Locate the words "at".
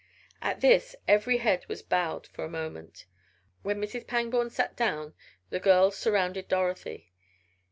0.41-0.61